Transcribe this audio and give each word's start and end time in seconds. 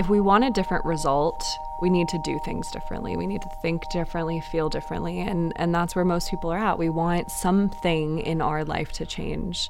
if 0.00 0.08
we 0.08 0.18
want 0.18 0.44
a 0.44 0.50
different 0.50 0.82
result, 0.86 1.44
we 1.82 1.90
need 1.90 2.08
to 2.08 2.16
do 2.16 2.38
things 2.42 2.70
differently. 2.70 3.18
We 3.18 3.26
need 3.26 3.42
to 3.42 3.50
think 3.60 3.82
differently, 3.90 4.40
feel 4.40 4.70
differently. 4.70 5.20
And, 5.20 5.52
and 5.56 5.74
that's 5.74 5.94
where 5.94 6.06
most 6.06 6.30
people 6.30 6.50
are 6.50 6.56
at. 6.56 6.78
We 6.78 6.88
want 6.88 7.30
something 7.30 8.20
in 8.20 8.40
our 8.40 8.64
life 8.64 8.92
to 8.92 9.04
change. 9.04 9.68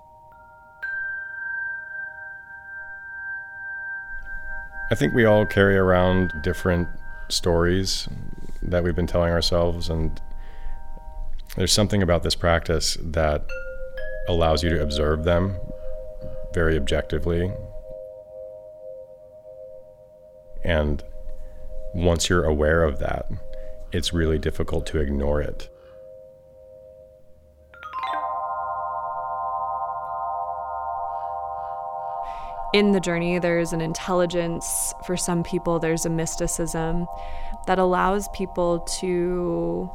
I 4.93 4.95
think 4.95 5.15
we 5.15 5.25
all 5.25 5.45
carry 5.45 5.77
around 5.77 6.33
different 6.45 6.87
stories 7.29 8.09
that 8.63 8.85
we've 8.85 8.95
been 8.95 9.09
telling 9.09 9.33
ourselves. 9.33 9.91
And 9.91 10.21
there's 11.57 11.73
something 11.73 12.05
about 12.05 12.23
this 12.23 12.37
practice 12.37 12.97
that 13.03 13.45
allows 14.29 14.63
you 14.63 14.71
to 14.71 14.81
observe 14.81 15.25
them 15.25 15.57
very 16.55 16.77
objectively. 16.77 17.51
And 20.65 21.03
once 21.95 22.29
you're 22.29 22.45
aware 22.45 22.85
of 22.85 22.99
that, 22.99 23.27
it's 23.93 24.13
really 24.13 24.39
difficult 24.39 24.87
to 24.87 24.99
ignore 24.99 25.41
it. 25.41 25.69
In 32.73 32.93
the 32.93 33.01
journey, 33.01 33.41
there's 33.41 33.73
an 33.73 33.81
intelligence. 33.81 34.95
For 35.05 35.17
some 35.17 35.43
people, 35.43 35.81
there's 35.81 36.07
a 36.07 36.11
mysticism 36.11 37.07
that 37.67 37.81
allows 37.81 38.29
people 38.29 38.81
to 39.01 39.91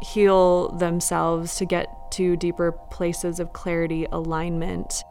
heal 0.00 0.68
themselves, 0.70 1.56
to 1.56 1.64
get 1.64 1.88
to 2.12 2.36
deeper 2.36 2.72
places 2.90 3.40
of 3.40 3.52
clarity, 3.52 4.06
alignment, 4.12 5.02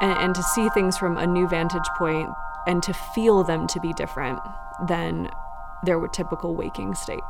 and, 0.00 0.18
and 0.18 0.34
to 0.34 0.42
see 0.42 0.68
things 0.70 0.96
from 0.96 1.18
a 1.18 1.26
new 1.26 1.46
vantage 1.46 1.88
point 1.98 2.30
and 2.66 2.82
to 2.82 2.92
feel 2.92 3.44
them 3.44 3.66
to 3.68 3.80
be 3.80 3.92
different 3.92 4.40
than 4.86 5.30
their 5.82 6.06
typical 6.08 6.54
waking 6.54 6.94
state. 6.94 7.20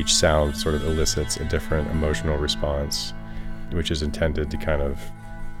Each 0.00 0.14
sound 0.14 0.56
sort 0.56 0.74
of 0.74 0.82
elicits 0.84 1.36
a 1.36 1.44
different 1.44 1.88
emotional 1.90 2.38
response, 2.38 3.12
which 3.72 3.90
is 3.90 4.02
intended 4.02 4.50
to 4.50 4.56
kind 4.56 4.80
of 4.80 4.98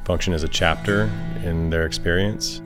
function 0.04 0.32
as 0.32 0.42
a 0.42 0.48
chapter 0.48 1.10
in 1.44 1.68
their 1.68 1.84
experience. 1.84 2.62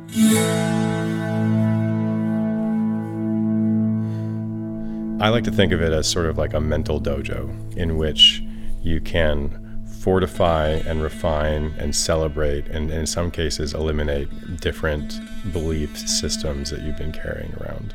I 5.21 5.29
like 5.31 5.45
to 5.45 5.51
think 5.51 5.73
of 5.73 5.83
it 5.83 5.93
as 5.93 6.09
sort 6.09 6.27
of 6.27 6.39
like 6.39 6.55
a 6.55 6.61
mental 6.61 7.01
dojo 7.01 7.77
in 7.77 7.97
which 7.97 8.43
you 8.83 9.01
can 9.01 9.61
fortify 10.01 10.69
and 10.69 11.03
refine 11.03 11.75
and 11.79 11.97
celebrate, 11.97 12.67
and 12.69 12.91
in 12.91 13.07
some 13.07 13.31
cases, 13.31 13.73
eliminate 13.73 14.29
different 14.61 15.19
belief 15.53 15.97
systems 16.09 16.71
that 16.71 16.83
you've 16.83 16.99
been 16.99 17.13
carrying 17.13 17.55
around. 17.55 17.95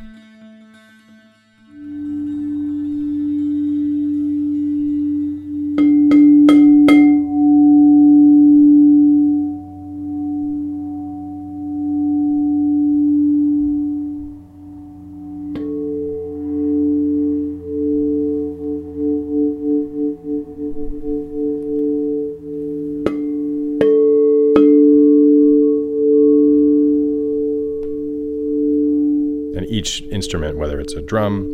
Each 29.79 30.01
instrument, 30.11 30.57
whether 30.57 30.77
it's 30.81 30.93
a 30.93 31.01
drum 31.01 31.45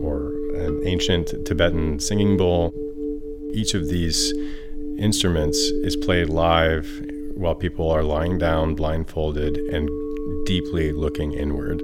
or 0.00 0.32
an 0.54 0.80
ancient 0.86 1.34
Tibetan 1.44 1.98
singing 1.98 2.36
bowl, 2.36 2.72
each 3.52 3.74
of 3.74 3.88
these 3.88 4.32
instruments 4.96 5.58
is 5.82 5.96
played 5.96 6.28
live 6.28 6.86
while 7.34 7.56
people 7.56 7.90
are 7.90 8.04
lying 8.04 8.38
down, 8.38 8.76
blindfolded, 8.76 9.56
and 9.56 9.88
deeply 10.46 10.92
looking 10.92 11.32
inward. 11.32 11.82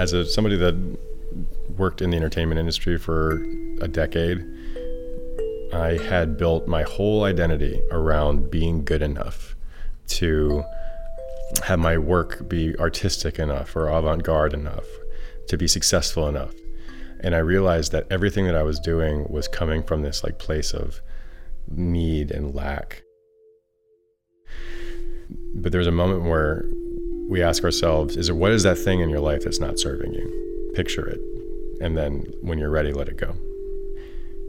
As 0.00 0.14
a 0.14 0.24
somebody 0.24 0.56
that 0.56 0.74
worked 1.76 2.00
in 2.00 2.08
the 2.08 2.16
entertainment 2.16 2.58
industry 2.58 2.96
for 2.96 3.44
a 3.82 3.88
decade, 3.88 4.42
I 5.74 5.98
had 5.98 6.38
built 6.38 6.66
my 6.66 6.84
whole 6.84 7.24
identity 7.24 7.82
around 7.90 8.50
being 8.50 8.82
good 8.82 9.02
enough 9.02 9.54
to 10.20 10.64
have 11.64 11.78
my 11.78 11.98
work 11.98 12.48
be 12.48 12.74
artistic 12.78 13.38
enough 13.38 13.76
or 13.76 13.88
avant 13.88 14.22
garde 14.22 14.54
enough 14.54 14.86
to 15.48 15.58
be 15.58 15.68
successful 15.68 16.26
enough. 16.26 16.54
And 17.22 17.34
I 17.34 17.38
realized 17.38 17.92
that 17.92 18.06
everything 18.10 18.46
that 18.46 18.56
I 18.56 18.62
was 18.62 18.80
doing 18.80 19.26
was 19.28 19.48
coming 19.48 19.82
from 19.82 20.00
this 20.00 20.24
like 20.24 20.38
place 20.38 20.72
of 20.72 21.02
need 21.68 22.30
and 22.30 22.54
lack. 22.54 23.02
But 25.54 25.72
there 25.72 25.78
was 25.78 25.86
a 25.86 25.92
moment 25.92 26.22
where 26.22 26.64
we 27.30 27.42
ask 27.42 27.62
ourselves 27.62 28.16
is 28.16 28.28
it 28.28 28.36
what 28.36 28.50
is 28.50 28.64
that 28.64 28.76
thing 28.76 29.00
in 29.00 29.08
your 29.08 29.20
life 29.20 29.44
that's 29.44 29.60
not 29.60 29.78
serving 29.78 30.12
you? 30.12 30.72
Picture 30.74 31.06
it. 31.06 31.20
And 31.80 31.96
then 31.96 32.24
when 32.42 32.58
you're 32.58 32.70
ready 32.70 32.92
let 32.92 33.08
it 33.08 33.16
go. 33.16 33.34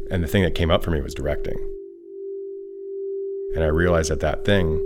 And 0.10 0.24
the 0.24 0.28
thing 0.28 0.42
that 0.44 0.56
came 0.56 0.72
up 0.72 0.83
for 0.83 0.89
me 0.89 1.00
was 1.00 1.13
directing. 1.13 1.57
And 3.54 3.63
i 3.63 3.68
realized 3.68 4.10
that 4.10 4.19
that 4.22 4.45
thing 4.45 4.83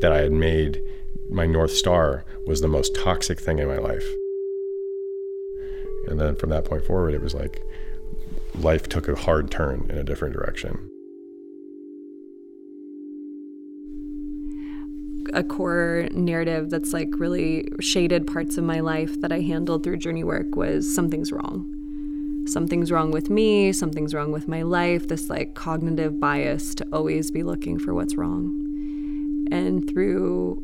that 0.00 0.10
i 0.10 0.18
had 0.18 0.32
made 0.32 0.82
my 1.28 1.46
north 1.46 1.72
star 1.72 2.24
was 2.46 2.60
the 2.60 2.68
most 2.68 2.94
toxic 2.94 3.38
thing 3.38 3.58
in 3.58 3.68
my 3.68 3.78
life. 3.78 4.06
And 6.08 6.18
then 6.18 6.36
from 6.36 6.48
that 6.50 6.64
point 6.64 6.84
forward 6.84 7.12
it 7.12 7.20
was 7.20 7.34
like 7.34 7.62
life 8.58 8.88
took 8.88 9.06
a 9.06 9.14
hard 9.14 9.50
turn 9.50 9.86
in 9.90 9.98
a 9.98 10.04
different 10.04 10.34
direction 10.34 10.90
a 15.32 15.42
core 15.42 16.08
narrative 16.12 16.70
that's 16.70 16.92
like 16.92 17.18
really 17.18 17.68
shaded 17.80 18.26
parts 18.26 18.58
of 18.58 18.64
my 18.64 18.80
life 18.80 19.20
that 19.20 19.32
I 19.32 19.40
handled 19.40 19.82
through 19.82 19.98
journey 19.98 20.24
work 20.24 20.56
was 20.56 20.92
something's 20.92 21.32
wrong. 21.32 21.70
Something's 22.46 22.92
wrong 22.92 23.10
with 23.10 23.30
me, 23.30 23.72
something's 23.72 24.14
wrong 24.14 24.30
with 24.30 24.48
my 24.48 24.62
life, 24.62 25.08
this 25.08 25.30
like 25.30 25.54
cognitive 25.54 26.20
bias 26.20 26.74
to 26.74 26.86
always 26.92 27.30
be 27.30 27.42
looking 27.42 27.78
for 27.78 27.94
what's 27.94 28.16
wrong. 28.16 28.60
And 29.50 29.88
through 29.88 30.62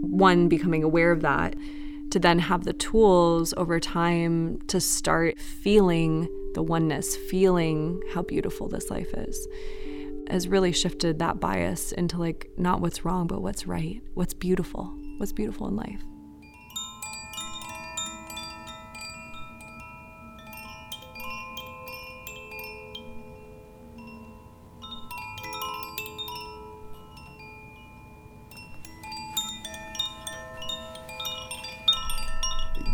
one, 0.00 0.48
becoming 0.48 0.82
aware 0.82 1.12
of 1.12 1.22
that, 1.22 1.54
to 2.10 2.18
then 2.18 2.38
have 2.38 2.64
the 2.64 2.72
tools 2.72 3.54
over 3.56 3.78
time 3.78 4.58
to 4.68 4.80
start 4.80 5.38
feeling 5.38 6.28
the 6.54 6.62
oneness, 6.62 7.16
feeling 7.16 8.00
how 8.14 8.22
beautiful 8.22 8.68
this 8.68 8.90
life 8.90 9.12
is, 9.14 9.46
has 10.30 10.48
really 10.48 10.72
shifted 10.72 11.18
that 11.18 11.40
bias 11.40 11.92
into 11.92 12.18
like 12.18 12.50
not 12.56 12.80
what's 12.80 13.04
wrong, 13.04 13.26
but 13.26 13.42
what's 13.42 13.66
right, 13.66 14.02
what's 14.14 14.34
beautiful, 14.34 14.92
what's 15.18 15.32
beautiful 15.32 15.68
in 15.68 15.76
life. 15.76 16.02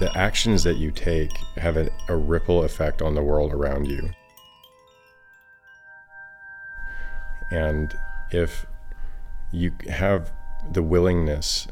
the 0.02 0.19
actions 0.19 0.64
that 0.64 0.79
you 0.79 0.90
take 0.90 1.31
have 1.56 1.76
a, 1.76 1.88
a, 2.08 2.17
ripple 2.17 2.64
effect 2.64 3.02
on 3.02 3.14
the 3.14 3.23
world 3.23 3.52
around 3.52 3.87
you. 3.87 4.11
And 7.53 7.95
if 8.31 8.67
you 9.53 9.73
have 9.89 10.33
the 10.73 10.83
willingness 10.83 11.69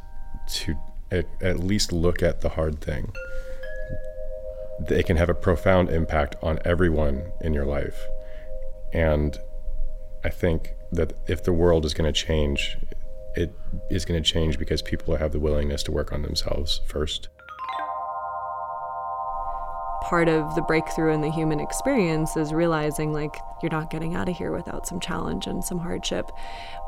to 0.49 0.77
at, 1.11 1.27
at 1.41 1.59
least 1.61 1.93
look 1.93 2.23
at 2.23 2.41
the 2.41 2.51
hard 2.51 2.81
thing, 2.81 3.13
it 4.89 5.07
can 5.07 5.17
have 5.17 5.29
a 5.29 5.35
profound 5.35 5.89
impact 5.89 6.37
on 6.43 6.59
everyone 6.65 7.33
in 7.41 7.55
your 7.55 7.65
life. 7.65 8.07
And 8.93 9.39
I 10.25 10.29
think 10.29 10.75
that 10.93 11.13
if 11.27 11.45
the 11.45 11.53
world 11.53 11.85
is 11.85 11.95
going 11.95 12.13
to 12.13 12.27
change, 12.27 12.77
it 13.37 13.55
is 13.91 14.05
going 14.05 14.23
to 14.23 14.29
change 14.29 14.59
because 14.59 14.83
people 14.83 15.17
have 15.17 15.33
the 15.33 15.39
willingness 15.39 15.83
to 15.85 15.93
work 15.93 16.13
on 16.13 16.23
themselves 16.23 16.81
first 16.87 17.29
part 20.11 20.29
of 20.29 20.57
the 20.57 20.63
breakthrough 20.63 21.15
in 21.15 21.21
the 21.21 21.31
human 21.31 21.61
experience 21.61 22.37
is 22.37 22.53
realizing 22.53 23.13
like 23.13 23.37
you're 23.63 23.71
not 23.71 23.91
getting 23.91 24.17
out 24.17 24.29
of 24.29 24.37
here 24.37 24.51
without 24.51 24.85
some 24.85 24.99
challenge 24.99 25.47
and 25.47 25.63
some 25.63 25.79
hardship. 25.79 26.33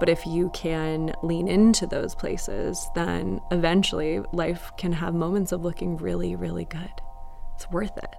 But 0.00 0.08
if 0.08 0.26
you 0.26 0.50
can 0.50 1.14
lean 1.22 1.46
into 1.46 1.86
those 1.86 2.16
places, 2.16 2.90
then 2.96 3.40
eventually 3.52 4.22
life 4.32 4.72
can 4.76 4.90
have 4.90 5.14
moments 5.14 5.52
of 5.52 5.62
looking 5.62 5.96
really, 5.98 6.34
really 6.34 6.64
good. 6.64 6.90
It's 7.54 7.70
worth 7.70 7.96
it. 7.96 8.12